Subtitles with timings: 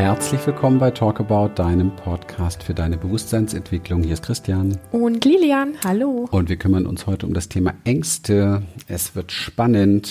[0.00, 4.02] Herzlich willkommen bei Talk About, deinem Podcast für deine Bewusstseinsentwicklung.
[4.02, 4.78] Hier ist Christian.
[4.92, 6.26] Und Lilian, hallo.
[6.30, 8.62] Und wir kümmern uns heute um das Thema Ängste.
[8.88, 10.10] Es wird spannend.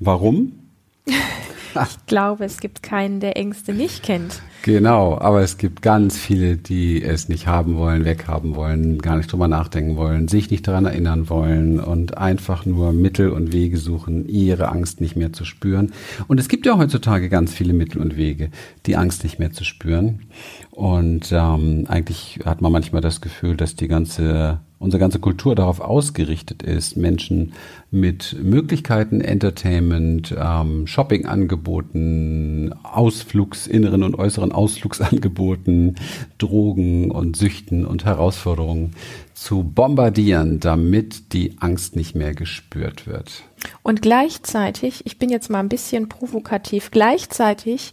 [0.00, 0.60] Warum?
[1.82, 4.40] ich glaube, es gibt keinen, der Ängste nicht kennt.
[4.62, 9.30] Genau, aber es gibt ganz viele, die es nicht haben wollen, weghaben wollen, gar nicht
[9.30, 14.26] drüber nachdenken wollen, sich nicht daran erinnern wollen und einfach nur Mittel und Wege suchen,
[14.26, 15.92] ihre Angst nicht mehr zu spüren.
[16.28, 18.50] Und es gibt ja heutzutage ganz viele Mittel und Wege,
[18.86, 20.22] die Angst nicht mehr zu spüren.
[20.70, 25.80] Und ähm, eigentlich hat man manchmal das Gefühl, dass die ganze unsere ganze Kultur darauf
[25.80, 27.54] ausgerichtet ist, Menschen
[27.90, 35.96] mit Möglichkeiten, Entertainment, ähm, Shoppingangeboten, Ausflugs, inneren und äußeren Ausflugsangeboten,
[36.38, 38.94] Drogen und Süchten und Herausforderungen
[39.32, 43.42] zu bombardieren, damit die Angst nicht mehr gespürt wird.
[43.82, 47.92] Und gleichzeitig, ich bin jetzt mal ein bisschen provokativ, gleichzeitig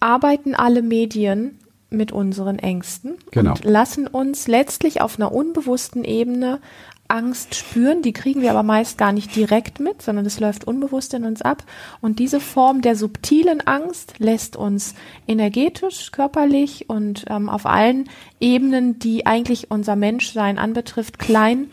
[0.00, 1.58] arbeiten alle Medien
[1.96, 3.52] mit unseren Ängsten genau.
[3.52, 6.60] und lassen uns letztlich auf einer unbewussten Ebene
[7.08, 8.02] Angst spüren.
[8.02, 11.42] Die kriegen wir aber meist gar nicht direkt mit, sondern das läuft unbewusst in uns
[11.42, 11.64] ab.
[12.00, 14.94] Und diese Form der subtilen Angst lässt uns
[15.26, 18.08] energetisch, körperlich und ähm, auf allen
[18.40, 21.68] Ebenen, die eigentlich unser Menschsein anbetrifft, klein,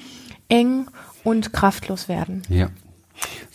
[0.50, 0.88] eng
[1.24, 2.44] und kraftlos werden.
[2.50, 2.70] Ja.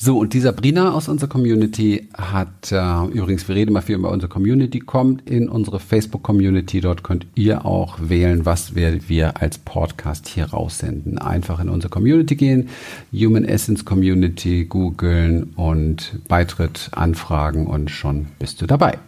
[0.00, 4.12] So, und die Sabrina aus unserer Community hat, äh, übrigens, wir reden mal viel über
[4.12, 6.80] unsere Community, kommt in unsere Facebook-Community.
[6.80, 11.18] Dort könnt ihr auch wählen, was wir, wir als Podcast hier raussenden.
[11.18, 12.68] Einfach in unsere Community gehen,
[13.12, 18.98] Human Essence Community googeln und Beitritt anfragen und schon bist du dabei.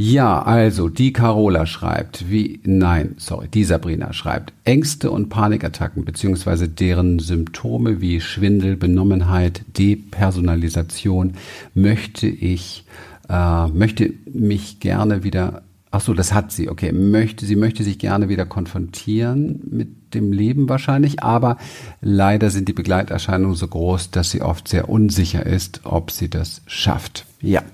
[0.00, 6.68] Ja, also die Carola schreibt, wie, nein, sorry, die Sabrina schreibt, Ängste und Panikattacken beziehungsweise
[6.68, 11.32] deren Symptome wie Schwindel, Benommenheit, Depersonalisation
[11.74, 12.84] möchte ich,
[13.28, 17.98] äh, möchte mich gerne wieder, ach so, das hat sie, okay, möchte, sie möchte sich
[17.98, 21.56] gerne wieder konfrontieren mit dem Leben wahrscheinlich, aber
[22.00, 26.62] leider sind die Begleiterscheinungen so groß, dass sie oft sehr unsicher ist, ob sie das
[26.68, 27.26] schafft.
[27.40, 27.64] Ja,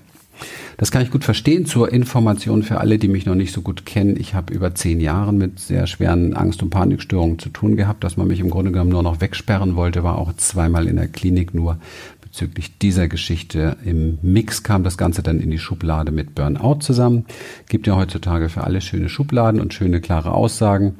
[0.77, 1.65] das kann ich gut verstehen.
[1.65, 4.17] Zur Information für alle, die mich noch nicht so gut kennen.
[4.19, 8.17] Ich habe über zehn Jahre mit sehr schweren Angst- und Panikstörungen zu tun gehabt, dass
[8.17, 11.53] man mich im Grunde genommen nur noch wegsperren wollte, war auch zweimal in der Klinik
[11.53, 11.77] nur
[12.21, 13.77] bezüglich dieser Geschichte.
[13.85, 17.25] Im Mix kam das Ganze dann in die Schublade mit Burnout zusammen.
[17.69, 20.95] Gibt ja heutzutage für alle schöne Schubladen und schöne klare Aussagen.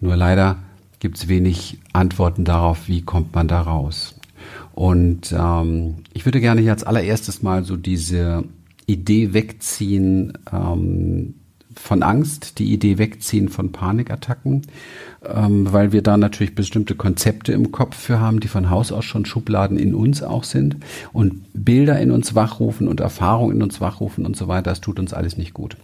[0.00, 0.58] Nur leider
[0.98, 4.16] gibt es wenig Antworten darauf, wie kommt man da raus.
[4.74, 8.44] Und ähm, ich würde gerne als allererstes mal so diese
[8.92, 11.34] Idee wegziehen ähm,
[11.74, 14.62] von Angst, die Idee wegziehen von Panikattacken,
[15.24, 19.04] ähm, weil wir da natürlich bestimmte Konzepte im Kopf für haben, die von Haus aus
[19.04, 20.76] schon Schubladen in uns auch sind
[21.12, 24.70] und Bilder in uns wachrufen und Erfahrungen in uns wachrufen und so weiter.
[24.70, 25.76] Das tut uns alles nicht gut.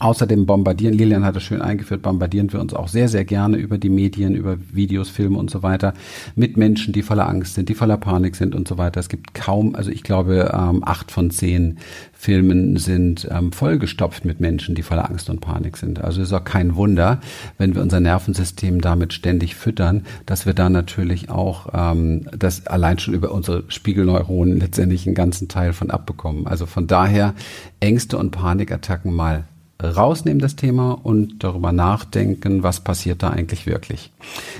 [0.00, 3.78] Außerdem bombardieren, Lilian hat es schön eingeführt, bombardieren wir uns auch sehr, sehr gerne über
[3.78, 5.94] die Medien, über Videos, Filme und so weiter
[6.34, 8.98] mit Menschen, die voller Angst sind, die voller Panik sind und so weiter.
[8.98, 11.78] Es gibt kaum, also ich glaube, ähm, acht von zehn
[12.12, 16.02] Filmen sind ähm, vollgestopft mit Menschen, die voller Angst und Panik sind.
[16.02, 17.20] Also es ist auch kein Wunder,
[17.58, 22.98] wenn wir unser Nervensystem damit ständig füttern, dass wir da natürlich auch ähm, das allein
[22.98, 26.48] schon über unsere Spiegelneuronen letztendlich einen ganzen Teil von abbekommen.
[26.48, 27.34] Also von daher
[27.78, 29.44] Ängste und Panikattacken mal
[29.82, 34.12] rausnehmen das Thema und darüber nachdenken, was passiert da eigentlich wirklich.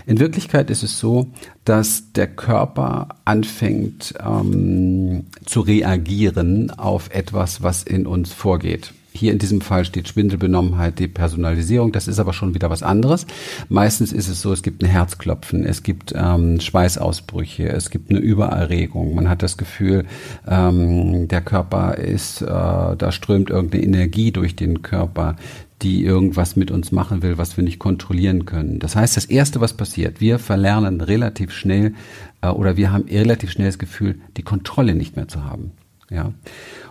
[0.06, 1.28] In Wirklichkeit ist es so,
[1.64, 8.92] dass der Körper anfängt ähm, zu reagieren auf etwas, was in uns vorgeht.
[9.16, 11.92] Hier in diesem Fall steht Schwindelbenommenheit, Depersonalisierung.
[11.92, 13.26] Das ist aber schon wieder was anderes.
[13.68, 18.18] Meistens ist es so, es gibt ein Herzklopfen, es gibt ähm, Schweißausbrüche, es gibt eine
[18.18, 19.14] Übererregung.
[19.14, 20.04] Man hat das Gefühl,
[20.48, 25.36] ähm, der Körper ist, äh, da strömt irgendeine Energie durch den Körper,
[25.82, 28.80] die irgendwas mit uns machen will, was wir nicht kontrollieren können.
[28.80, 31.94] Das heißt, das Erste, was passiert, wir verlernen relativ schnell
[32.40, 35.70] äh, oder wir haben relativ schnell das Gefühl, die Kontrolle nicht mehr zu haben.
[36.10, 36.32] Ja.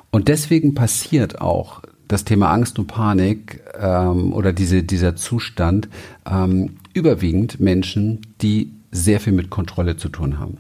[0.09, 5.87] Und deswegen passiert auch das Thema Angst und Panik ähm, oder diese, dieser Zustand
[6.29, 10.57] ähm, überwiegend Menschen, die sehr viel mit Kontrolle zu tun haben.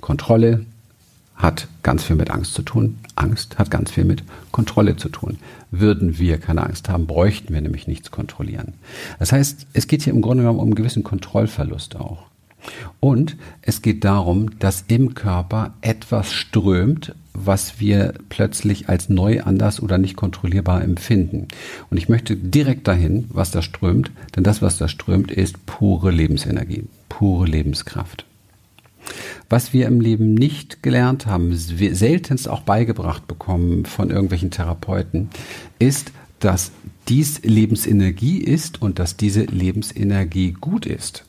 [0.00, 0.64] Kontrolle
[1.36, 2.98] hat ganz viel mit Angst zu tun.
[3.14, 5.38] Angst hat ganz viel mit Kontrolle zu tun.
[5.70, 8.74] Würden wir keine Angst haben, bräuchten wir nämlich nichts kontrollieren.
[9.20, 12.26] Das heißt, es geht hier im Grunde genommen um einen gewissen Kontrollverlust auch.
[13.00, 19.80] Und es geht darum, dass im Körper etwas strömt, was wir plötzlich als neu, anders
[19.80, 21.48] oder nicht kontrollierbar empfinden.
[21.90, 26.10] Und ich möchte direkt dahin, was da strömt, denn das, was da strömt, ist pure
[26.10, 28.24] Lebensenergie, pure Lebenskraft.
[29.48, 35.30] Was wir im Leben nicht gelernt haben, seltenst auch beigebracht bekommen von irgendwelchen Therapeuten,
[35.78, 36.72] ist, dass
[37.08, 41.24] dies Lebensenergie ist und dass diese Lebensenergie gut ist.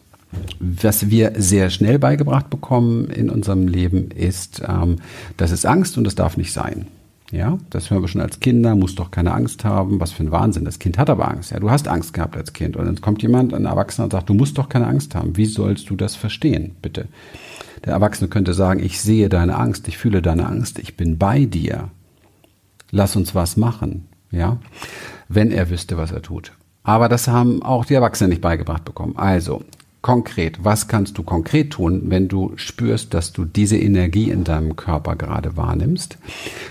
[0.60, 4.98] Was wir sehr schnell beigebracht bekommen in unserem Leben ist, ähm,
[5.38, 6.86] das ist Angst und das darf nicht sein.
[7.32, 10.00] Ja, das hören wir schon als Kinder, muss doch keine Angst haben.
[10.00, 10.66] Was für ein Wahnsinn.
[10.66, 11.52] Das Kind hat aber Angst.
[11.52, 12.76] Ja, du hast Angst gehabt als Kind.
[12.76, 15.38] Und dann kommt jemand, ein Erwachsener, und sagt, du musst doch keine Angst haben.
[15.38, 17.08] Wie sollst du das verstehen, bitte?
[17.86, 21.46] Der Erwachsene könnte sagen, ich sehe deine Angst, ich fühle deine Angst, ich bin bei
[21.46, 21.90] dir.
[22.92, 24.08] Lass uns was machen.
[24.32, 24.58] Ja,
[25.28, 26.52] wenn er wüsste, was er tut.
[26.84, 29.16] Aber das haben auch die Erwachsenen nicht beigebracht bekommen.
[29.18, 29.64] Also,
[30.02, 34.76] konkret, was kannst du konkret tun, wenn du spürst, dass du diese Energie in deinem
[34.76, 36.18] Körper gerade wahrnimmst?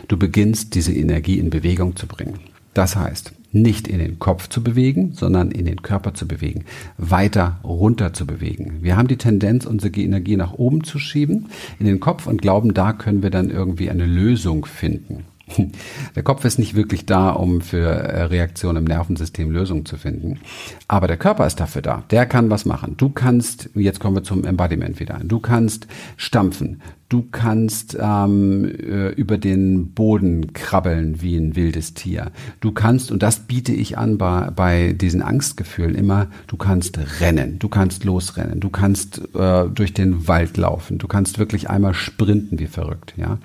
[0.09, 2.41] Du beginnst diese Energie in Bewegung zu bringen.
[2.75, 6.65] Das heißt, nicht in den Kopf zu bewegen, sondern in den Körper zu bewegen,
[6.97, 8.79] weiter runter zu bewegen.
[8.83, 11.47] Wir haben die Tendenz, unsere Energie nach oben zu schieben,
[11.79, 15.25] in den Kopf und glauben, da können wir dann irgendwie eine Lösung finden.
[16.17, 20.41] Der Kopf ist nicht wirklich da, um für äh, Reaktionen im Nervensystem Lösungen zu finden.
[20.87, 22.05] Aber der Körper ist dafür da.
[22.11, 22.97] Der kann was machen.
[22.97, 25.87] Du kannst, jetzt kommen wir zum Embodiment wieder, du kannst
[26.17, 32.33] stampfen, Du kannst ähm, äh, über den Boden krabbeln wie ein wildes Tier.
[32.61, 37.59] Du kannst, und das biete ich an bei, bei diesen Angstgefühlen immer, du kannst rennen,
[37.59, 42.59] du kannst losrennen, du kannst äh, durch den Wald laufen, du kannst wirklich einmal sprinten
[42.59, 43.15] wie verrückt.
[43.17, 43.39] Ja,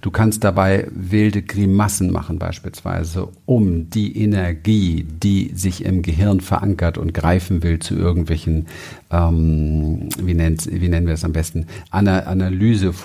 [0.00, 6.96] Du kannst dabei wilde Grimassen machen beispielsweise, um die Energie, die sich im Gehirn verankert
[6.96, 8.66] und greifen will zu irgendwelchen
[9.10, 12.48] ähm, wie, wie nennen wir es am besten, Ana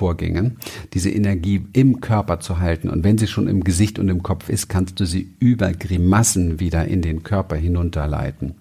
[0.05, 0.57] Analysevorgängen,
[0.93, 2.89] diese Energie im Körper zu halten.
[2.89, 6.59] Und wenn sie schon im Gesicht und im Kopf ist, kannst du sie über Grimassen
[6.59, 8.55] wieder in den Körper hinunterleiten.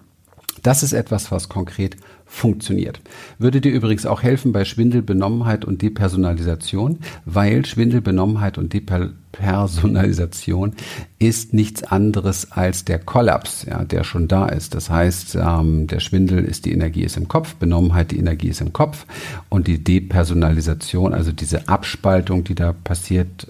[0.63, 1.97] Das ist etwas, was konkret
[2.35, 2.99] funktioniert.
[3.39, 10.73] Würde dir übrigens auch helfen bei Schwindel, Benommenheit und Depersonalisation, weil Schwindel, Benommenheit und Depersonalisation
[11.17, 14.75] ist nichts anderes als der Kollaps, ja, der schon da ist.
[14.75, 18.59] Das heißt, ähm, der Schwindel ist die Energie ist im Kopf, Benommenheit die Energie ist
[18.59, 19.05] im Kopf
[19.47, 23.47] und die Depersonalisation, also diese Abspaltung, die da passiert,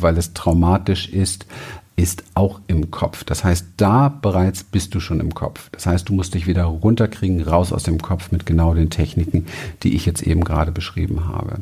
[0.00, 1.46] weil es traumatisch ist,
[1.98, 3.24] ist auch im Kopf.
[3.24, 5.68] Das heißt, da bereits bist du schon im Kopf.
[5.72, 9.46] Das heißt, du musst dich wieder runterkriegen, raus aus dem Kopf mit genau den Techniken,
[9.82, 11.58] die ich jetzt eben gerade beschrieben habe.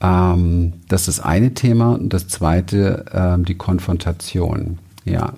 [0.00, 1.94] Ähm, das ist das eine Thema.
[1.94, 4.80] Und das zweite, ähm, die Konfrontation.
[5.04, 5.34] Ja.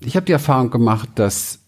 [0.00, 1.60] Ich habe die Erfahrung gemacht, dass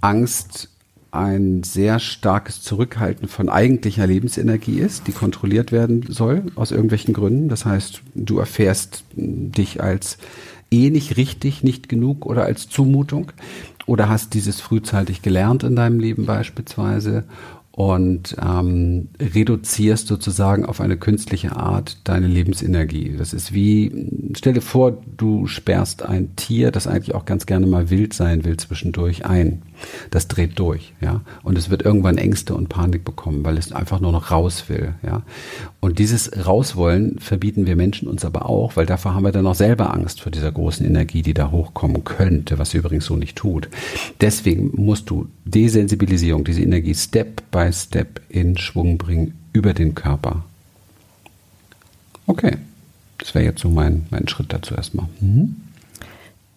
[0.00, 0.70] Angst
[1.14, 7.48] ein sehr starkes Zurückhalten von eigentlicher Lebensenergie ist, die kontrolliert werden soll aus irgendwelchen Gründen.
[7.48, 10.18] Das heißt, du erfährst dich als
[10.70, 13.32] eh nicht richtig, nicht genug oder als Zumutung
[13.86, 17.24] oder hast dieses frühzeitig gelernt in deinem Leben beispielsweise
[17.76, 23.16] und ähm, reduzierst sozusagen auf eine künstliche Art deine Lebensenergie.
[23.18, 27.66] Das ist wie, stell dir vor, du sperrst ein Tier, das eigentlich auch ganz gerne
[27.66, 29.62] mal wild sein will, zwischendurch ein.
[30.10, 31.22] Das dreht durch, ja.
[31.42, 34.94] Und es wird irgendwann Ängste und Panik bekommen, weil es einfach nur noch raus will,
[35.02, 35.22] ja.
[35.80, 39.56] Und dieses Rauswollen verbieten wir Menschen uns aber auch, weil dafür haben wir dann auch
[39.56, 43.36] selber Angst vor dieser großen Energie, die da hochkommen könnte, was sie übrigens so nicht
[43.36, 43.68] tut.
[44.20, 50.44] Deswegen musst du Desensibilisierung, diese Energie Step by Step in Schwung bringen über den Körper.
[52.26, 52.56] Okay,
[53.18, 55.06] das wäre jetzt so mein, mein Schritt dazu erstmal.
[55.20, 55.56] Mhm.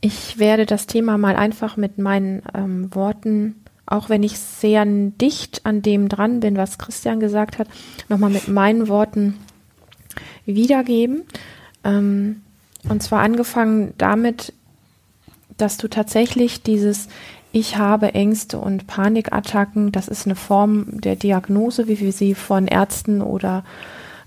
[0.01, 5.65] Ich werde das Thema mal einfach mit meinen ähm, Worten, auch wenn ich sehr dicht
[5.65, 7.67] an dem dran bin, was Christian gesagt hat,
[8.07, 9.35] nochmal mit meinen Worten
[10.45, 11.23] wiedergeben.
[11.83, 12.41] Ähm,
[12.87, 14.53] und zwar angefangen damit,
[15.57, 17.07] dass du tatsächlich dieses
[17.57, 19.91] ich habe Ängste und Panikattacken.
[19.91, 23.63] Das ist eine Form der Diagnose, wie wir sie von Ärzten oder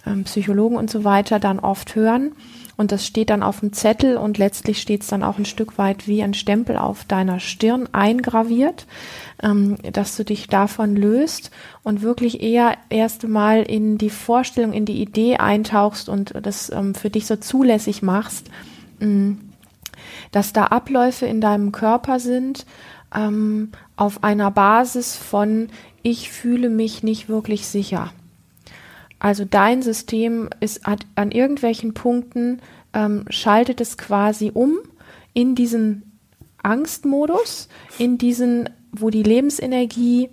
[0.05, 2.33] ähm, Psychologen und so weiter dann oft hören.
[2.77, 5.79] Und das steht dann auf dem Zettel und letztlich steht es dann auch ein Stück
[5.79, 8.87] weit wie ein Stempel auf deiner Stirn eingraviert,
[9.43, 11.53] ähm, dass du dich davon löst
[11.85, 16.97] und wirklich eher erst mal in die Vorstellung, in die Idee eintauchst und das ähm,
[16.97, 18.51] für dich so zulässig machst,
[18.99, 19.37] mh,
[20.33, 22.65] dass da Abläufe in deinem Körper sind,
[23.15, 25.69] ähm, auf einer Basis von
[26.03, 28.13] ich fühle mich nicht wirklich sicher.
[29.19, 32.61] Also dein System ist hat an irgendwelchen Punkten
[32.95, 34.79] ähm, schaltet es quasi um
[35.35, 36.19] in diesen
[36.63, 40.31] Angstmodus, in diesen, wo die Lebensenergie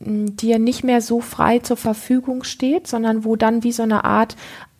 [0.00, 4.36] dir nicht mehr so frei zur Verfügung steht, sondern wo dann wie so eine Art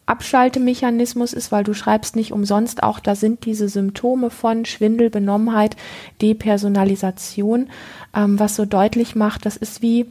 [0.08, 5.76] Abschaltemechanismus ist, weil du schreibst nicht umsonst auch, da sind diese Symptome von Schwindel, Benommenheit,
[6.22, 7.70] Depersonalisation,
[8.14, 10.06] ähm, was so deutlich macht, das ist wie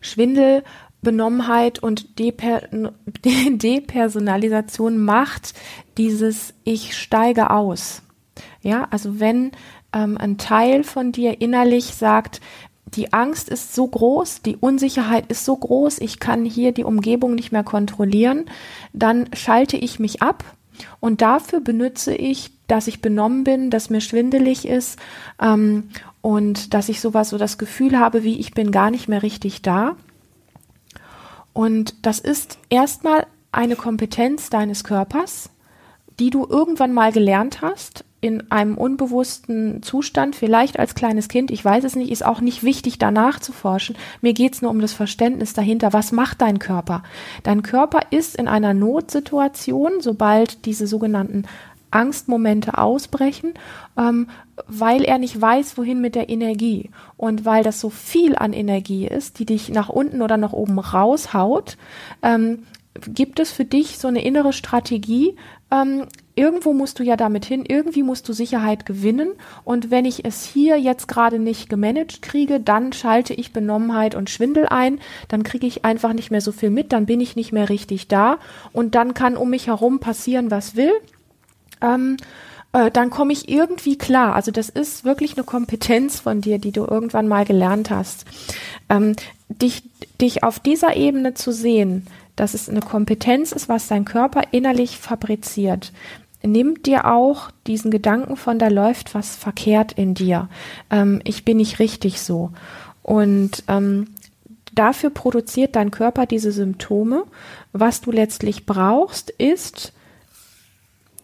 [0.00, 0.62] Schwindel
[1.04, 2.62] Benommenheit und Deper
[3.24, 5.54] Depersonalisation macht
[5.96, 8.02] dieses Ich steige aus.
[8.62, 9.52] Ja, also wenn
[9.92, 12.40] ähm, ein Teil von dir innerlich sagt,
[12.96, 17.34] die Angst ist so groß, die Unsicherheit ist so groß, ich kann hier die Umgebung
[17.34, 18.46] nicht mehr kontrollieren,
[18.92, 20.44] dann schalte ich mich ab
[21.00, 24.98] und dafür benutze ich, dass ich benommen bin, dass mir schwindelig ist
[25.40, 29.22] ähm, und dass ich sowas so das Gefühl habe, wie ich bin gar nicht mehr
[29.22, 29.96] richtig da.
[31.52, 35.50] Und das ist erstmal eine Kompetenz deines Körpers,
[36.18, 41.62] die du irgendwann mal gelernt hast, in einem unbewussten Zustand, vielleicht als kleines Kind, ich
[41.62, 43.96] weiß es nicht, ist auch nicht wichtig, danach zu forschen.
[44.22, 45.92] Mir geht es nur um das Verständnis dahinter.
[45.92, 47.02] Was macht dein Körper?
[47.42, 51.44] Dein Körper ist in einer Notsituation, sobald diese sogenannten
[51.90, 53.52] Angstmomente ausbrechen,
[53.98, 54.28] ähm,
[54.66, 56.88] weil er nicht weiß, wohin mit der Energie.
[57.18, 60.78] Und weil das so viel an Energie ist, die dich nach unten oder nach oben
[60.78, 61.76] raushaut,
[62.22, 62.62] ähm,
[63.06, 65.36] gibt es für dich so eine innere Strategie,
[65.70, 69.30] ähm, irgendwo musst du ja damit hin, irgendwie musst du Sicherheit gewinnen.
[69.64, 74.30] Und wenn ich es hier jetzt gerade nicht gemanagt kriege, dann schalte ich Benommenheit und
[74.30, 77.52] Schwindel ein, dann kriege ich einfach nicht mehr so viel mit, dann bin ich nicht
[77.52, 78.38] mehr richtig da
[78.72, 80.92] und dann kann um mich herum passieren, was will.
[81.80, 82.16] Ähm,
[82.72, 84.34] äh, dann komme ich irgendwie klar.
[84.34, 88.26] Also das ist wirklich eine Kompetenz von dir, die du irgendwann mal gelernt hast.
[88.88, 89.14] Ähm,
[89.48, 89.84] dich,
[90.20, 94.98] dich auf dieser Ebene zu sehen, dass es eine Kompetenz ist, was dein Körper innerlich
[94.98, 95.92] fabriziert.
[96.46, 100.48] Nimm dir auch diesen Gedanken von, da läuft was verkehrt in dir.
[100.90, 102.50] Ähm, ich bin nicht richtig so.
[103.02, 104.08] Und ähm,
[104.74, 107.24] dafür produziert dein Körper diese Symptome.
[107.72, 109.92] Was du letztlich brauchst, ist,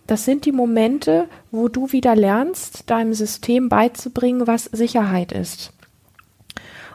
[0.07, 5.73] das sind die Momente, wo du wieder lernst, deinem System beizubringen, was Sicherheit ist.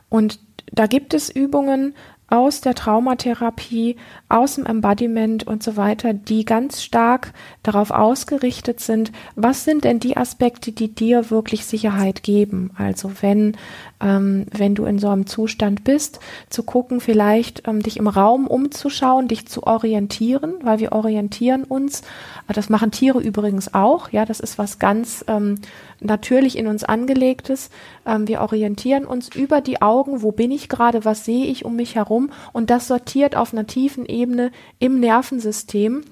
[0.09, 0.39] Und
[0.71, 1.93] da gibt es Übungen,
[2.35, 3.95] aus der Traumatherapie,
[4.27, 7.31] aus dem Embodiment und so weiter, die ganz stark
[7.63, 12.71] darauf ausgerichtet sind, was sind denn die Aspekte, die dir wirklich Sicherheit geben?
[12.77, 13.55] Also wenn,
[14.01, 18.47] ähm, wenn du in so einem Zustand bist, zu gucken, vielleicht ähm, dich im Raum
[18.47, 22.01] umzuschauen, dich zu orientieren, weil wir orientieren uns.
[22.47, 24.09] Das machen Tiere übrigens auch.
[24.11, 25.59] Ja, das ist was ganz ähm,
[25.99, 27.69] natürlich in uns angelegtes.
[28.05, 31.75] Ähm, wir orientieren uns über die Augen, wo bin ich gerade, was sehe ich um
[31.75, 36.03] mich herum und das sortiert auf einer tiefen Ebene im Nervensystem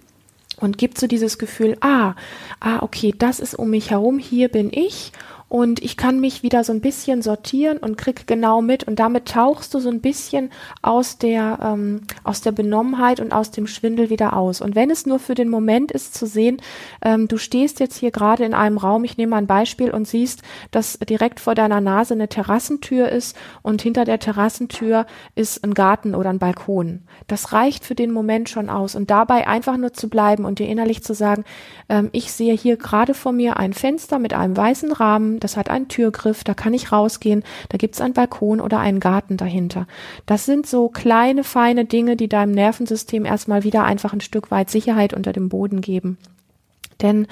[0.57, 2.15] und gibt so dieses Gefühl, ah,
[2.59, 5.11] ah, okay, das ist um mich herum, hier bin ich
[5.53, 9.27] und ich kann mich wieder so ein bisschen sortieren und krieg genau mit und damit
[9.27, 10.49] tauchst du so ein bisschen
[10.81, 14.61] aus der ähm, aus der Benommenheit und aus dem Schwindel wieder aus.
[14.61, 16.57] Und wenn es nur für den Moment ist zu sehen,
[17.03, 20.41] ähm, du stehst jetzt hier gerade in einem Raum, ich nehme ein Beispiel und siehst,
[20.71, 25.05] dass direkt vor deiner Nase eine Terrassentür ist und hinter der Terrassentür
[25.35, 27.03] ist ein Garten oder ein Balkon.
[27.27, 30.67] Das reicht für den Moment schon aus und dabei einfach nur zu bleiben und dir
[30.67, 31.43] innerlich zu sagen,
[31.89, 35.69] ähm, ich sehe hier gerade vor mir ein Fenster mit einem weißen Rahmen, das hat
[35.69, 39.87] einen Türgriff, da kann ich rausgehen, da gibt's einen Balkon oder einen Garten dahinter.
[40.25, 44.69] Das sind so kleine, feine Dinge, die deinem Nervensystem erstmal wieder einfach ein Stück weit
[44.69, 46.17] Sicherheit unter dem Boden geben.
[47.01, 47.27] Denn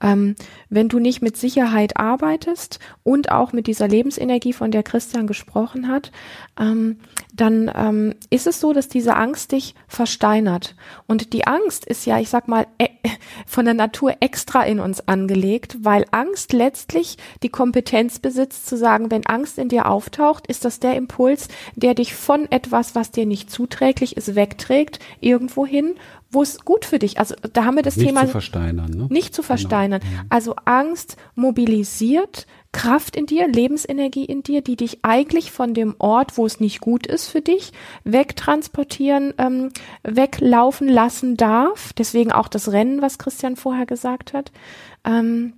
[0.00, 0.34] ähm,
[0.68, 5.88] wenn du nicht mit Sicherheit arbeitest und auch mit dieser Lebensenergie, von der Christian gesprochen
[5.88, 6.10] hat,
[6.58, 6.98] ähm,
[7.34, 10.74] dann ähm, ist es so, dass diese Angst dich versteinert.
[11.06, 12.88] Und die Angst ist ja, ich sag mal, e
[13.46, 19.10] von der Natur extra in uns angelegt, weil Angst letztlich die Kompetenz besitzt zu sagen,
[19.10, 23.26] wenn Angst in dir auftaucht, ist das der Impuls, der dich von etwas, was dir
[23.26, 25.94] nicht zuträglich ist, wegträgt, irgendwo hin,
[26.36, 28.20] wo es gut für dich, also da haben wir das nicht Thema.
[28.20, 29.06] Nicht zu versteinern, ne?
[29.08, 30.00] Nicht zu versteinern.
[30.00, 30.22] Genau.
[30.28, 36.36] Also Angst mobilisiert Kraft in dir, Lebensenergie in dir, die dich eigentlich von dem Ort,
[36.36, 37.72] wo es nicht gut ist für dich,
[38.04, 39.70] wegtransportieren, ähm,
[40.02, 41.94] weglaufen lassen darf.
[41.94, 44.52] Deswegen auch das Rennen, was Christian vorher gesagt hat.
[45.06, 45.54] Ähm,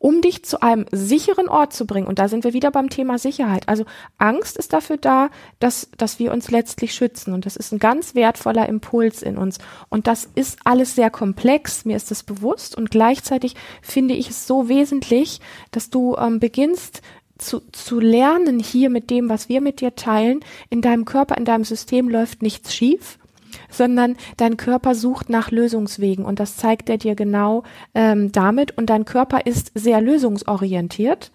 [0.00, 2.06] um dich zu einem sicheren Ort zu bringen.
[2.06, 3.68] Und da sind wir wieder beim Thema Sicherheit.
[3.68, 3.84] Also
[4.16, 5.28] Angst ist dafür da,
[5.58, 7.34] dass, dass wir uns letztlich schützen.
[7.34, 9.58] Und das ist ein ganz wertvoller Impuls in uns.
[9.90, 11.84] Und das ist alles sehr komplex.
[11.84, 12.78] Mir ist das bewusst.
[12.78, 15.40] Und gleichzeitig finde ich es so wesentlich,
[15.70, 17.02] dass du ähm, beginnst,
[17.36, 20.40] zu, zu lernen hier mit dem, was wir mit dir teilen.
[20.70, 23.19] In deinem Körper, in deinem System läuft nichts schief
[23.68, 27.62] sondern dein Körper sucht nach Lösungswegen und das zeigt er dir genau
[27.94, 31.30] ähm, damit und dein Körper ist sehr lösungsorientiert.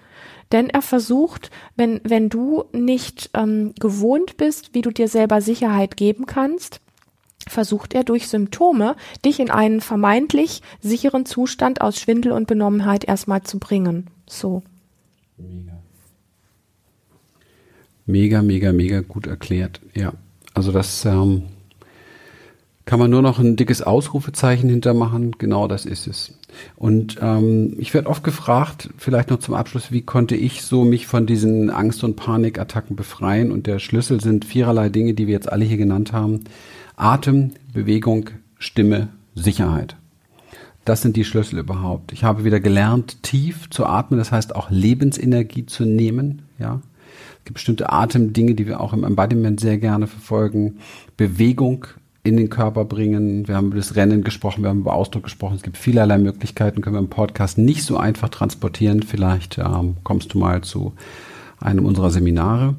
[0.51, 5.97] Denn er versucht, wenn, wenn du nicht ähm, gewohnt bist, wie du dir selber Sicherheit
[5.97, 6.81] geben kannst,
[7.47, 13.43] versucht er durch Symptome, dich in einen vermeintlich sicheren Zustand aus Schwindel und Benommenheit erstmal
[13.43, 14.07] zu bringen.
[14.27, 14.63] So.
[15.37, 15.73] Mega.
[18.07, 19.81] Mega, mega, mega gut erklärt.
[19.95, 20.13] Ja.
[20.53, 21.43] Also das ähm,
[22.85, 25.33] kann man nur noch ein dickes Ausrufezeichen hintermachen.
[25.37, 26.37] Genau das ist es.
[26.75, 31.07] Und ähm, ich werde oft gefragt, vielleicht noch zum Abschluss, wie konnte ich so mich
[31.07, 33.51] von diesen Angst- und Panikattacken befreien?
[33.51, 36.43] Und der Schlüssel sind viererlei Dinge, die wir jetzt alle hier genannt haben.
[36.95, 39.97] Atem, Bewegung, Stimme, Sicherheit.
[40.85, 42.13] Das sind die Schlüssel überhaupt.
[42.13, 46.81] Ich habe wieder gelernt, tief zu atmen, das heißt auch Lebensenergie zu nehmen, ja.
[47.39, 50.77] Es gibt bestimmte Atemdinge, die wir auch im Embodiment sehr gerne verfolgen.
[51.15, 51.85] Bewegung
[52.25, 53.47] in den Körper bringen.
[53.47, 55.55] Wir haben über das Rennen gesprochen, wir haben über Ausdruck gesprochen.
[55.55, 59.03] Es gibt vielerlei Möglichkeiten, können wir im Podcast nicht so einfach transportieren.
[59.03, 60.93] Vielleicht ähm, kommst du mal zu
[61.59, 62.75] einem unserer Seminare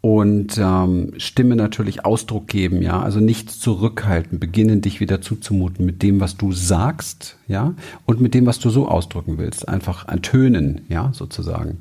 [0.00, 6.00] und ähm, Stimme natürlich Ausdruck geben, ja, also nichts zurückhalten, beginnen dich wieder zuzumuten mit
[6.02, 7.74] dem, was du sagst, ja,
[8.04, 11.78] und mit dem, was du so ausdrücken willst, einfach ertönen, ja, sozusagen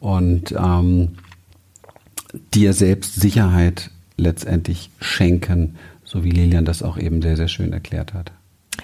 [0.00, 1.10] und ähm,
[2.54, 5.76] dir selbst Sicherheit letztendlich schenken,
[6.10, 8.32] so wie Lilian das auch eben sehr, sehr schön erklärt hat.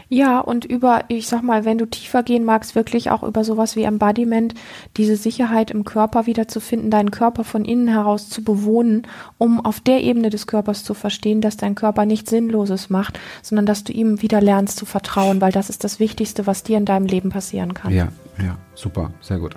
[0.09, 3.75] Ja, und über, ich sag mal, wenn du tiefer gehen magst, wirklich auch über sowas
[3.75, 4.55] wie Embodiment,
[4.97, 9.03] diese Sicherheit im Körper wiederzufinden, deinen Körper von innen heraus zu bewohnen,
[9.39, 13.67] um auf der Ebene des Körpers zu verstehen, dass dein Körper nichts Sinnloses macht, sondern
[13.67, 16.85] dass du ihm wieder lernst zu vertrauen, weil das ist das Wichtigste, was dir in
[16.85, 17.93] deinem Leben passieren kann.
[17.93, 18.09] Ja,
[18.43, 19.57] ja, super, sehr gut.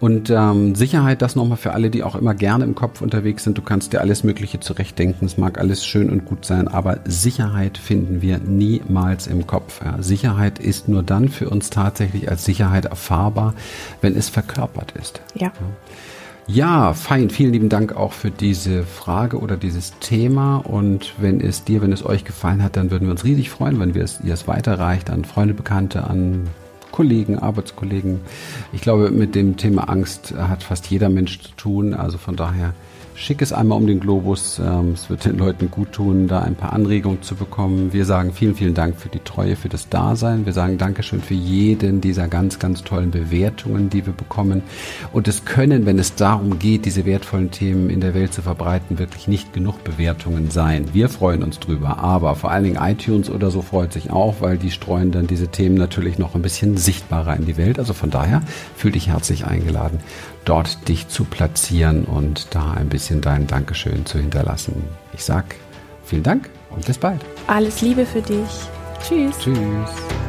[0.00, 3.56] Und ähm, Sicherheit, das nochmal für alle, die auch immer gerne im Kopf unterwegs sind.
[3.56, 5.26] Du kannst dir alles Mögliche zurechtdenken.
[5.26, 9.80] Es mag alles schön und gut sein, aber Sicherheit finden wir niemals im Kopf.
[9.82, 10.02] Ja.
[10.02, 13.54] Sicherheit ist nur dann für uns tatsächlich als Sicherheit erfahrbar,
[14.02, 15.22] wenn es verkörpert ist.
[15.34, 15.46] Ja.
[15.46, 15.52] ja.
[16.50, 17.28] Ja, fein.
[17.28, 20.56] Vielen lieben Dank auch für diese Frage oder dieses Thema.
[20.56, 23.78] Und wenn es dir, wenn es euch gefallen hat, dann würden wir uns riesig freuen,
[23.78, 26.48] wenn wir es, ihr es weiterreicht an Freunde, Bekannte, an
[26.92, 28.20] Kollegen, Arbeitskollegen.
[28.72, 31.94] Ich glaube, mit dem Thema Angst hat fast jeder Mensch zu tun.
[31.94, 32.74] Also von daher
[33.20, 34.60] Schick es einmal um den Globus.
[34.60, 37.92] Ähm, es wird den Leuten gut tun, da ein paar Anregungen zu bekommen.
[37.92, 40.46] Wir sagen vielen, vielen Dank für die Treue, für das Dasein.
[40.46, 44.62] Wir sagen Dankeschön für jeden dieser ganz, ganz tollen Bewertungen, die wir bekommen.
[45.12, 49.00] Und es können, wenn es darum geht, diese wertvollen Themen in der Welt zu verbreiten,
[49.00, 50.86] wirklich nicht genug Bewertungen sein.
[50.92, 51.98] Wir freuen uns drüber.
[51.98, 55.48] Aber vor allen Dingen iTunes oder so freut sich auch, weil die streuen dann diese
[55.48, 57.80] Themen natürlich noch ein bisschen sichtbarer in die Welt.
[57.80, 58.42] Also von daher
[58.76, 59.98] fühl dich herzlich eingeladen
[60.48, 64.84] dort dich zu platzieren und da ein bisschen dein Dankeschön zu hinterlassen.
[65.12, 65.44] Ich sag
[66.04, 67.20] vielen Dank und bis bald.
[67.46, 68.48] Alles Liebe für dich.
[69.06, 69.38] Tschüss.
[69.38, 70.27] Tschüss.